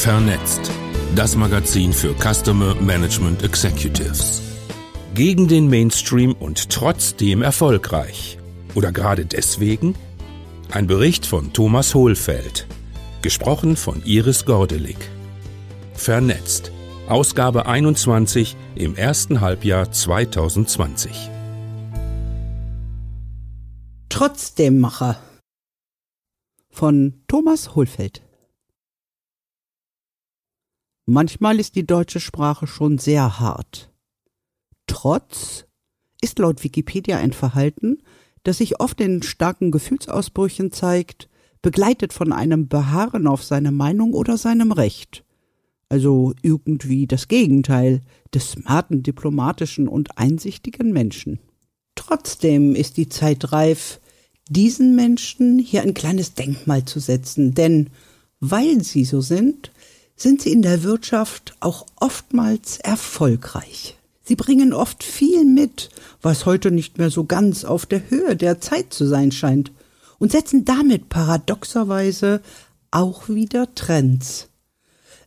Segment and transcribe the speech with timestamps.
[0.00, 0.72] Vernetzt.
[1.14, 4.40] Das Magazin für Customer Management Executives.
[5.12, 8.38] Gegen den Mainstream und trotzdem erfolgreich.
[8.74, 9.94] Oder gerade deswegen?
[10.70, 12.66] Ein Bericht von Thomas Hohlfeld.
[13.20, 14.96] Gesprochen von Iris Gordelig.
[15.92, 16.72] Vernetzt.
[17.06, 21.28] Ausgabe 21 im ersten Halbjahr 2020.
[24.08, 25.20] Trotzdem Macher
[26.70, 28.22] von Thomas Hohlfeld.
[31.12, 33.90] Manchmal ist die deutsche Sprache schon sehr hart.
[34.86, 35.64] Trotz
[36.20, 37.98] ist laut Wikipedia ein Verhalten,
[38.44, 41.28] das sich oft in starken Gefühlsausbrüchen zeigt,
[41.62, 45.24] begleitet von einem Beharren auf seine Meinung oder seinem Recht.
[45.88, 48.02] Also irgendwie das Gegenteil
[48.32, 51.40] des smarten, diplomatischen und einsichtigen Menschen.
[51.96, 53.98] Trotzdem ist die Zeit reif,
[54.48, 57.90] diesen Menschen hier ein kleines Denkmal zu setzen, denn
[58.38, 59.72] weil sie so sind,
[60.20, 63.96] sind sie in der Wirtschaft auch oftmals erfolgreich.
[64.22, 65.88] Sie bringen oft viel mit,
[66.20, 69.72] was heute nicht mehr so ganz auf der Höhe der Zeit zu sein scheint,
[70.18, 72.42] und setzen damit paradoxerweise
[72.90, 74.48] auch wieder Trends.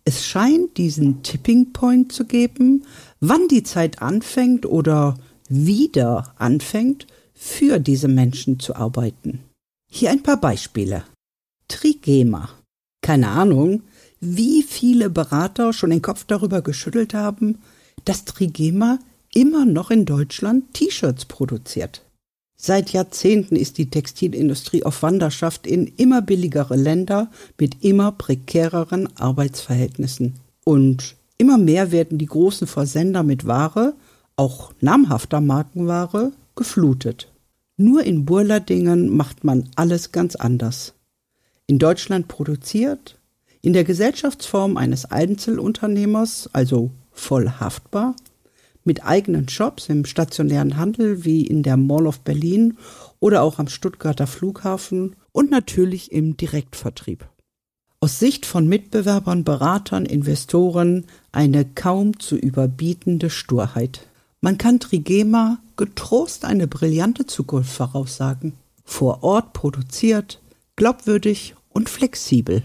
[0.05, 2.85] Es scheint diesen Tipping Point zu geben,
[3.19, 5.17] wann die Zeit anfängt oder
[5.49, 9.39] wieder anfängt, für diese Menschen zu arbeiten.
[9.89, 11.03] Hier ein paar Beispiele.
[11.67, 12.49] Trigema.
[13.01, 13.81] Keine Ahnung,
[14.23, 17.59] wie viele Berater schon den Kopf darüber geschüttelt haben,
[18.05, 18.99] dass Trigema
[19.33, 22.03] immer noch in Deutschland T-Shirts produziert.
[22.55, 27.29] Seit Jahrzehnten ist die Textilindustrie auf Wanderschaft in immer billigere Länder
[27.59, 30.35] mit immer prekäreren Arbeitsverhältnissen.
[30.63, 33.95] Und immer mehr werden die großen Versender mit Ware,
[34.37, 37.31] auch namhafter Markenware, geflutet.
[37.75, 40.93] Nur in Burladingen macht man alles ganz anders.
[41.67, 43.17] In Deutschland produziert,
[43.63, 48.13] in der Gesellschaftsform eines Einzelunternehmers, also voll haftbar,
[48.83, 52.77] mit eigenen Shops im stationären Handel wie in der Mall of Berlin
[53.21, 57.25] oder auch am Stuttgarter Flughafen und natürlich im Direktvertrieb.
[58.01, 64.07] Aus Sicht von Mitbewerbern, Beratern, Investoren eine kaum zu überbietende Sturheit.
[64.41, 68.55] Man kann Trigema getrost eine brillante Zukunft voraussagen.
[68.83, 70.41] Vor Ort produziert,
[70.75, 72.63] glaubwürdig und flexibel.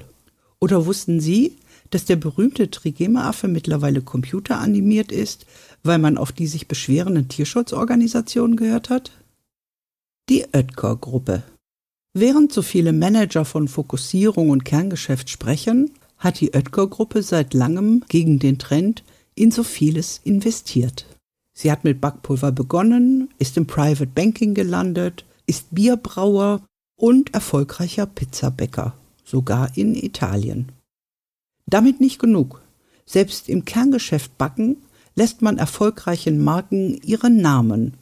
[0.60, 1.56] Oder wussten Sie,
[1.90, 5.46] dass der berühmte Trigema-Affe mittlerweile computeranimiert ist,
[5.82, 9.12] weil man auf die sich beschwerenden Tierschutzorganisationen gehört hat?
[10.28, 11.42] Die Oetker-Gruppe.
[12.12, 18.38] Während so viele Manager von Fokussierung und Kerngeschäft sprechen, hat die Oetker-Gruppe seit langem gegen
[18.38, 19.04] den Trend
[19.34, 21.06] in so vieles investiert.
[21.54, 26.64] Sie hat mit Backpulver begonnen, ist im Private Banking gelandet, ist Bierbrauer
[26.96, 28.94] und erfolgreicher Pizzabäcker
[29.28, 30.72] sogar in Italien.
[31.66, 32.62] Damit nicht genug.
[33.04, 34.78] Selbst im Kerngeschäft Backen
[35.14, 37.94] lässt man erfolgreichen Marken ihren Namen,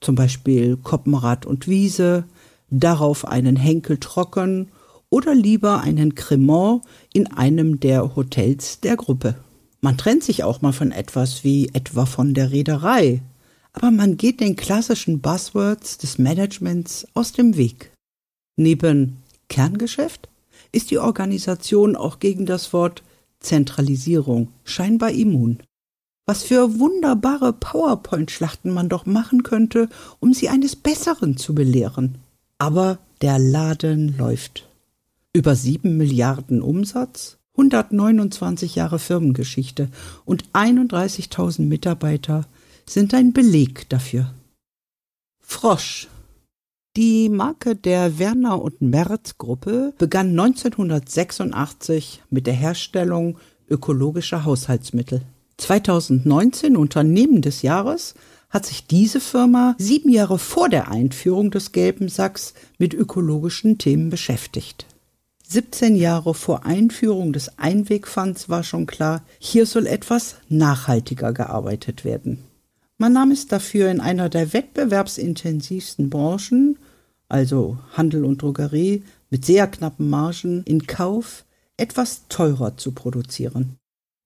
[0.00, 2.24] zum Beispiel Koppenrad und Wiese,
[2.70, 4.68] darauf einen Henkel trocken
[5.10, 9.36] oder lieber einen Cremant in einem der Hotels der Gruppe.
[9.80, 13.22] Man trennt sich auch mal von etwas wie etwa von der Reederei,
[13.72, 17.92] aber man geht den klassischen Buzzwords des Managements aus dem Weg.
[18.56, 19.18] Neben
[19.48, 20.28] Kerngeschäft
[20.72, 23.02] ist die Organisation auch gegen das Wort
[23.40, 25.58] Zentralisierung scheinbar immun.
[26.26, 29.88] Was für wunderbare PowerPoint-Schlachten man doch machen könnte,
[30.20, 32.16] um sie eines Besseren zu belehren.
[32.58, 34.66] Aber der Laden läuft.
[35.32, 39.88] Über sieben Milliarden Umsatz, 129 Jahre Firmengeschichte
[40.24, 42.44] und 31.000 Mitarbeiter
[42.86, 44.32] sind ein Beleg dafür.
[45.40, 46.08] Frosch
[46.98, 53.38] die Marke der Werner und Merz Gruppe begann 1986 mit der Herstellung
[53.70, 55.22] ökologischer Haushaltsmittel.
[55.58, 58.14] 2019, Unternehmen des Jahres,
[58.50, 64.10] hat sich diese Firma sieben Jahre vor der Einführung des gelben Sacks mit ökologischen Themen
[64.10, 64.84] beschäftigt.
[65.46, 72.42] 17 Jahre vor Einführung des Einwegpfands war schon klar, hier soll etwas nachhaltiger gearbeitet werden.
[73.00, 76.76] Man nahm es dafür in einer der wettbewerbsintensivsten Branchen
[77.28, 81.44] also Handel und Drogerie, mit sehr knappen Margen in Kauf,
[81.76, 83.76] etwas teurer zu produzieren.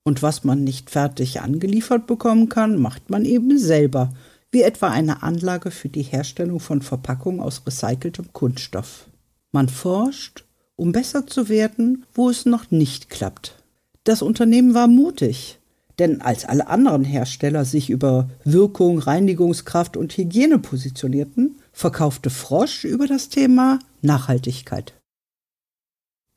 [0.04, 4.12] Und was man nicht fertig angeliefert bekommen kann, macht man eben selber,
[4.50, 9.06] wie etwa eine Anlage für die Herstellung von Verpackungen aus recyceltem Kunststoff.
[9.52, 10.44] Man forscht,
[10.76, 13.56] um besser zu werden, wo es noch nicht klappt.
[14.04, 15.58] Das Unternehmen war mutig,
[15.98, 23.06] denn als alle anderen Hersteller sich über Wirkung, Reinigungskraft und Hygiene positionierten, verkaufte Frosch über
[23.06, 24.94] das Thema Nachhaltigkeit.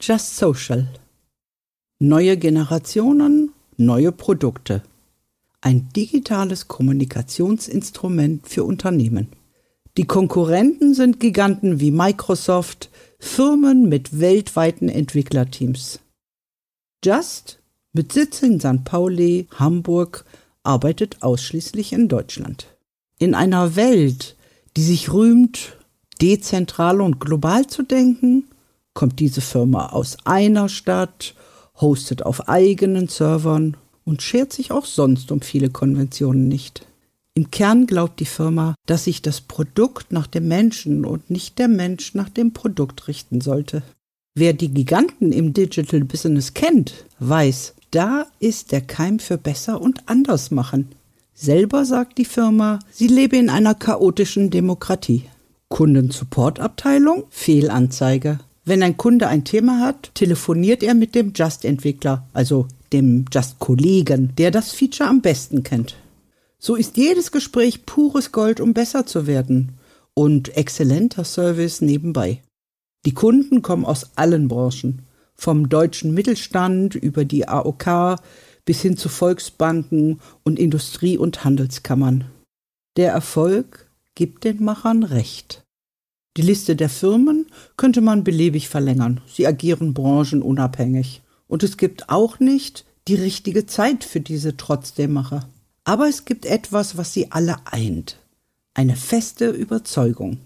[0.01, 0.87] Just Social.
[1.99, 4.83] Neue Generationen, neue Produkte.
[5.61, 9.29] Ein digitales Kommunikationsinstrument für Unternehmen.
[9.97, 15.99] Die Konkurrenten sind Giganten wie Microsoft, Firmen mit weltweiten Entwicklerteams.
[17.03, 17.59] Just
[17.93, 18.83] mit Sitz in St.
[18.83, 20.25] Pauli, Hamburg,
[20.63, 22.75] arbeitet ausschließlich in Deutschland.
[23.19, 24.35] In einer Welt,
[24.77, 25.77] die sich rühmt,
[26.21, 28.45] dezentral und global zu denken,
[28.93, 31.35] kommt diese Firma aus einer Stadt,
[31.79, 36.85] hostet auf eigenen Servern und schert sich auch sonst um viele Konventionen nicht.
[37.33, 41.67] Im Kern glaubt die Firma, dass sich das Produkt nach dem Menschen und nicht der
[41.67, 43.83] Mensch nach dem Produkt richten sollte.
[44.35, 50.07] Wer die Giganten im Digital Business kennt, weiß, da ist der Keim für besser und
[50.07, 50.89] anders machen.
[51.37, 55.23] Selber sagt die Firma, sie lebe in einer chaotischen Demokratie.
[55.67, 58.39] Kundensupportabteilung, Fehlanzeige.
[58.63, 64.49] Wenn ein Kunde ein Thema hat, telefoniert er mit dem Just-Entwickler, also dem Just-Kollegen, der
[64.49, 65.97] das Feature am besten kennt.
[66.57, 69.73] So ist jedes Gespräch pures Gold, um besser zu werden.
[70.13, 72.41] Und exzellenter Service nebenbei.
[73.05, 75.01] Die Kunden kommen aus allen Branchen.
[75.35, 78.15] Vom deutschen Mittelstand über die AOK
[78.65, 82.25] bis hin zu Volksbanken und Industrie- und Handelskammern.
[82.97, 85.63] Der Erfolg gibt den Machern recht.
[86.37, 87.45] Die Liste der Firmen
[87.77, 89.21] könnte man beliebig verlängern.
[89.27, 91.21] Sie agieren branchenunabhängig.
[91.47, 95.47] Und es gibt auch nicht die richtige Zeit für diese Trotzdemmacher.
[95.83, 98.17] Aber es gibt etwas, was sie alle eint.
[98.73, 100.39] Eine feste Überzeugung.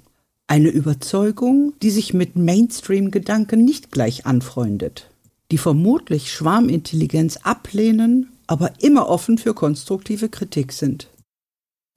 [0.45, 5.09] Eine Überzeugung, die sich mit Mainstream-Gedanken nicht gleich anfreundet.
[5.51, 11.09] Die vermutlich Schwarmintelligenz ablehnen, aber immer offen für konstruktive Kritik sind.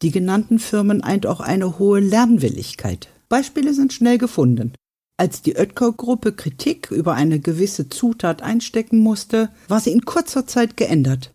[0.02, 3.08] Die genannten Firmen eint auch eine hohe Lernwilligkeit.
[3.28, 4.72] Beispiele sind schnell gefunden.
[5.16, 10.76] Als die Oetker-Gruppe Kritik über eine gewisse Zutat einstecken musste, war sie in kurzer Zeit
[10.76, 11.32] geändert.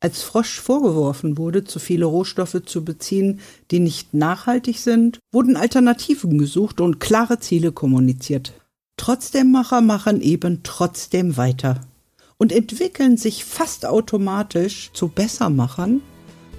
[0.00, 3.40] Als Frosch vorgeworfen wurde, zu viele Rohstoffe zu beziehen,
[3.70, 8.52] die nicht nachhaltig sind, wurden Alternativen gesucht und klare Ziele kommuniziert.
[8.96, 11.80] Trotzdem Macher machen eben trotzdem weiter
[12.38, 16.00] und entwickeln sich fast automatisch zu Bessermachern,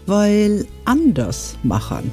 [0.06, 2.12] weil anders Machern.